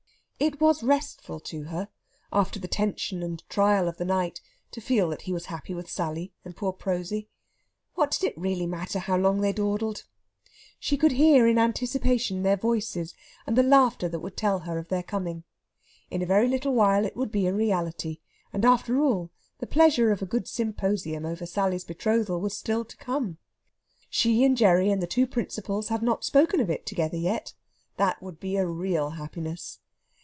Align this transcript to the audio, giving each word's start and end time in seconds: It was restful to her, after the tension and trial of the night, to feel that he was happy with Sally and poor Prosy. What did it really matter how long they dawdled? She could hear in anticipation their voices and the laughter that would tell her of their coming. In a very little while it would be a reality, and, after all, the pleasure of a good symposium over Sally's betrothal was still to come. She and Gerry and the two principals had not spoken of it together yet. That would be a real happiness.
It 0.43 0.59
was 0.59 0.81
restful 0.81 1.39
to 1.41 1.65
her, 1.65 1.87
after 2.33 2.59
the 2.59 2.67
tension 2.67 3.21
and 3.21 3.47
trial 3.47 3.87
of 3.87 3.97
the 3.97 4.05
night, 4.05 4.41
to 4.71 4.81
feel 4.81 5.07
that 5.09 5.21
he 5.21 5.31
was 5.33 5.45
happy 5.45 5.75
with 5.75 5.87
Sally 5.87 6.33
and 6.43 6.55
poor 6.55 6.73
Prosy. 6.73 7.29
What 7.93 8.09
did 8.19 8.23
it 8.29 8.37
really 8.39 8.65
matter 8.65 8.97
how 8.97 9.17
long 9.17 9.41
they 9.41 9.53
dawdled? 9.53 10.03
She 10.79 10.97
could 10.97 11.11
hear 11.11 11.45
in 11.47 11.59
anticipation 11.59 12.41
their 12.41 12.57
voices 12.57 13.13
and 13.45 13.55
the 13.55 13.61
laughter 13.61 14.09
that 14.09 14.21
would 14.21 14.35
tell 14.35 14.61
her 14.61 14.79
of 14.79 14.87
their 14.87 15.03
coming. 15.03 15.43
In 16.09 16.23
a 16.23 16.25
very 16.25 16.47
little 16.47 16.73
while 16.73 17.05
it 17.05 17.15
would 17.15 17.31
be 17.31 17.45
a 17.45 17.53
reality, 17.53 18.17
and, 18.51 18.65
after 18.65 18.99
all, 18.99 19.29
the 19.59 19.67
pleasure 19.67 20.11
of 20.11 20.23
a 20.23 20.25
good 20.25 20.47
symposium 20.47 21.23
over 21.23 21.45
Sally's 21.45 21.83
betrothal 21.83 22.41
was 22.41 22.57
still 22.57 22.83
to 22.83 22.97
come. 22.97 23.37
She 24.09 24.43
and 24.43 24.57
Gerry 24.57 24.89
and 24.89 25.03
the 25.03 25.05
two 25.07 25.27
principals 25.27 25.89
had 25.89 26.01
not 26.01 26.25
spoken 26.25 26.59
of 26.59 26.69
it 26.71 26.87
together 26.87 27.17
yet. 27.17 27.53
That 27.97 28.23
would 28.23 28.39
be 28.39 28.57
a 28.57 28.65
real 28.65 29.11
happiness. 29.11 29.77